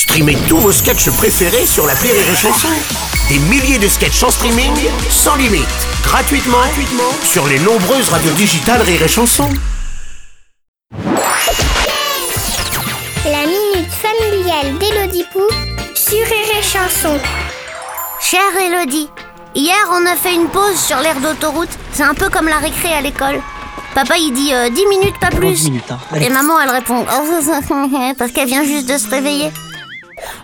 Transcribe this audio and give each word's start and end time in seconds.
Streamez 0.00 0.38
tous 0.48 0.56
vos 0.56 0.72
sketchs 0.72 1.10
préférés 1.10 1.66
sur 1.66 1.86
la 1.86 1.92
Rire 1.92 2.14
et 2.14 2.34
Chanson. 2.34 2.68
Des 3.28 3.38
milliers 3.38 3.78
de 3.78 3.86
sketchs 3.86 4.22
en 4.22 4.30
streaming, 4.30 4.72
sans 5.10 5.36
limite, 5.36 5.68
gratuitement, 6.02 6.56
gratuitement 6.56 7.12
sur 7.22 7.46
les 7.46 7.58
nombreuses 7.58 8.08
radios 8.08 8.32
digitales 8.32 8.80
Rire 8.80 9.02
et 9.02 9.08
Chanson. 9.08 9.46
La 13.26 13.44
minute 13.44 13.92
familiale 13.92 14.78
d'Élodie 14.78 15.26
Pou 15.34 15.42
sur 15.94 16.16
Rire 16.16 16.58
et 16.58 16.62
Chanson. 16.62 17.18
Chère 18.22 18.56
Elodie, 18.58 19.10
hier 19.54 19.86
on 19.92 20.06
a 20.06 20.16
fait 20.16 20.34
une 20.34 20.48
pause 20.48 20.80
sur 20.80 20.96
l'aire 21.00 21.20
d'autoroute. 21.20 21.68
C'est 21.92 22.04
un 22.04 22.14
peu 22.14 22.30
comme 22.30 22.48
la 22.48 22.56
récré 22.56 22.90
à 22.94 23.02
l'école. 23.02 23.42
Papa 23.94 24.16
il 24.16 24.32
dit 24.32 24.54
euh, 24.54 24.70
10 24.70 24.86
minutes, 24.86 25.20
pas 25.20 25.28
plus. 25.28 25.52
10 25.52 25.64
minutes, 25.64 25.90
hein. 25.90 25.98
Et 26.18 26.30
maman 26.30 26.58
elle 26.58 26.70
répond 26.70 27.04
parce 28.18 28.32
qu'elle 28.32 28.48
vient 28.48 28.64
juste 28.64 28.88
de 28.88 28.96
se 28.96 29.10
réveiller. 29.10 29.52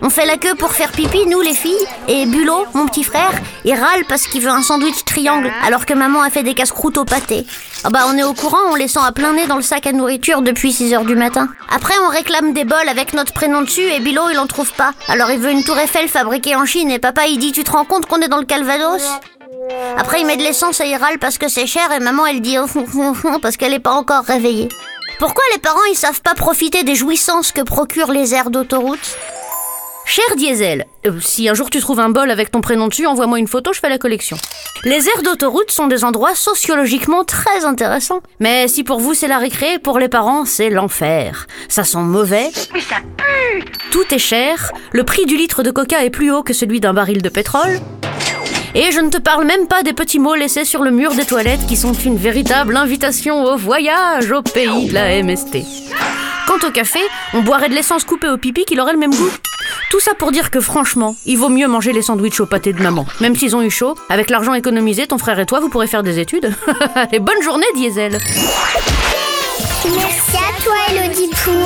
On 0.03 0.11
fait 0.11 0.27
la 0.27 0.37
queue 0.37 0.55
pour 0.55 0.73
faire 0.73 0.93
pipi, 0.93 1.27
nous 1.27 1.41
les 1.41 1.55
filles, 1.55 1.87
et 2.09 2.27
Bulot, 2.27 2.67
mon 2.75 2.87
petit 2.87 3.05
frère, 3.05 3.33
il 3.65 3.75
râle 3.75 4.05
parce 4.09 4.27
qu'il 4.27 4.43
veut 4.43 4.51
un 4.51 4.63
sandwich 4.63 5.05
triangle, 5.05 5.51
alors 5.67 5.87
que 5.87 5.95
maman 5.95 6.23
a 6.23 6.31
fait 6.31 6.43
des 6.43 6.55
casse-croûtes 6.55 6.99
au 6.99 7.05
pâté. 7.05 7.47
Ah 7.85 7.91
bah 7.91 8.07
on 8.09 8.19
est 8.19 8.25
au 8.25 8.33
courant, 8.33 8.59
on 8.71 8.75
les 8.75 8.89
sent 8.89 9.01
à 9.03 9.13
plein 9.13 9.33
nez 9.33 9.47
dans 9.47 9.57
le 9.57 9.63
sac 9.63 9.87
à 9.87 9.93
nourriture 9.93 10.43
depuis 10.43 10.73
6 10.73 10.95
heures 10.95 11.05
du 11.05 11.15
matin. 11.15 11.49
Après 11.75 11.95
on 12.05 12.09
réclame 12.09 12.53
des 12.53 12.65
bols 12.65 12.89
avec 12.89 13.15
notre 13.15 13.33
prénom 13.33 13.63
dessus 13.63 13.83
et 13.83 14.01
Bulot 14.01 14.31
il 14.31 14.39
en 14.39 14.47
trouve 14.47 14.73
pas. 14.73 14.93
Alors 15.09 15.31
il 15.31 15.39
veut 15.39 15.51
une 15.51 15.63
tour 15.63 15.79
Eiffel 15.79 16.09
fabriquée 16.09 16.57
en 16.57 16.65
Chine 16.65 16.91
et 16.91 16.99
papa 16.99 17.27
il 17.27 17.39
dit 17.39 17.53
tu 17.53 17.65
te 17.65 17.71
rends 17.71 17.85
compte 17.85 18.07
qu'on 18.07 18.21
est 18.21 18.29
dans 18.29 18.39
le 18.39 18.45
Calvados? 18.45 19.03
Après 19.97 20.21
il 20.21 20.27
met 20.27 20.37
de 20.37 20.43
l'essence 20.43 20.81
et 20.81 20.89
il 20.89 20.97
râle 20.97 21.19
parce 21.19 21.39
que 21.39 21.49
c'est 21.49 21.67
cher 21.67 21.93
et 21.93 22.01
maman 22.01 22.27
elle 22.27 22.41
dit 22.41 22.57
parce 23.41 23.57
qu'elle 23.57 23.75
est 23.75 23.79
pas 23.79 23.93
encore 23.93 24.25
réveillée. 24.25 24.69
Pourquoi 25.19 25.45
les 25.55 25.61
parents 25.61 25.85
ils 25.91 25.97
savent 25.97 26.23
pas 26.23 26.35
profiter 26.35 26.83
des 26.83 26.95
jouissances 26.95 27.53
que 27.53 27.63
procurent 27.63 28.13
les 28.13 28.35
aires 28.35 28.51
d'autoroute? 28.51 29.17
Cher 30.09 30.37
Diesel, 30.37 30.87
euh, 31.05 31.19
si 31.21 31.49
un 31.49 31.55
jour 31.55 31.69
tu 31.69 31.81
trouves 31.81 31.99
un 31.99 32.11
bol 32.11 32.31
avec 32.31 32.53
ton 32.53 32.61
prénom 32.61 32.87
dessus, 32.87 33.07
envoie-moi 33.07 33.41
une 33.41 33.49
photo, 33.49 33.73
je 33.73 33.81
fais 33.81 33.89
la 33.89 33.99
collection. 33.99 34.37
Les 34.85 35.09
aires 35.09 35.23
d'autoroute 35.25 35.73
sont 35.73 35.89
des 35.89 36.05
endroits 36.05 36.37
sociologiquement 36.37 37.25
très 37.25 37.65
intéressants. 37.65 38.21
Mais 38.39 38.69
si 38.69 38.85
pour 38.85 39.01
vous 39.01 39.15
c'est 39.15 39.27
la 39.27 39.39
récré, 39.39 39.81
pour 39.81 39.99
les 39.99 40.09
parents 40.09 40.45
c'est 40.45 40.71
l'enfer. 40.71 41.49
Ça 41.69 41.83
sent 41.83 41.99
mauvais. 41.99 42.51
Mais 42.73 42.81
ça 42.81 42.97
pue 43.17 43.65
Tout 43.91 44.15
est 44.15 44.19
cher, 44.19 44.71
le 44.93 45.03
prix 45.03 45.27
du 45.27 45.37
litre 45.37 45.65
de 45.65 45.73
coca 45.73 46.05
est 46.05 46.11
plus 46.11 46.31
haut 46.31 46.45
que 46.45 46.53
celui 46.53 46.79
d'un 46.79 46.95
baril 46.95 47.21
de 47.21 47.29
pétrole. 47.29 47.81
Et 48.77 48.93
je 48.93 49.01
ne 49.01 49.11
te 49.11 49.19
parle 49.19 49.45
même 49.45 49.67
pas 49.67 49.83
des 49.83 49.93
petits 49.93 50.21
mots 50.21 50.37
laissés 50.37 50.65
sur 50.65 50.85
le 50.85 50.93
mur 50.93 51.15
des 51.15 51.25
toilettes 51.25 51.67
qui 51.67 51.77
sont 51.77 51.95
une 51.95 52.17
véritable 52.17 52.77
invitation 52.77 53.43
au 53.43 53.57
voyage 53.57 54.31
au 54.31 54.43
pays 54.43 54.87
de 54.87 54.95
la 54.95 55.21
MST. 55.21 55.65
Quant 56.47 56.69
au 56.69 56.71
café, 56.71 57.01
on 57.35 57.43
boirait 57.43 57.69
de 57.69 57.75
l'essence 57.75 58.05
coupée 58.05 58.29
au 58.29 58.37
pipi 58.39 58.65
qu'il 58.65 58.81
aurait 58.81 58.93
le 58.93 58.99
même 58.99 59.15
goût. 59.15 59.33
Tout 59.91 60.01
ça 60.01 60.15
pour 60.15 60.33
dire 60.33 60.51
que 60.51 60.61
franchement, 60.61 61.17
il 61.27 61.39
vaut 61.39 61.49
mieux 61.49 61.69
manger 61.69 61.93
les 61.93 62.03
sandwichs 62.03 62.41
au 62.41 62.47
pâté 62.47 62.73
de 62.73 62.83
maman. 62.83 63.07
Même 63.21 63.37
s'ils 63.37 63.55
ont 63.55 63.63
eu 63.63 63.71
chaud, 63.71 63.95
avec 64.09 64.31
l'argent 64.31 64.55
économisé, 64.55 65.07
ton 65.07 65.19
frère 65.19 65.39
et 65.39 65.47
toi, 65.47 65.61
vous 65.61 65.69
pourrez 65.69 65.87
faire 65.87 66.03
des 66.03 66.19
études. 66.19 66.53
et 67.13 67.21
bonne 67.21 67.43
journée, 67.43 67.67
Diesel 67.75 68.19
Merci 69.85 70.37
à 70.37 70.63
toi, 70.63 70.75
chanson 71.47 71.66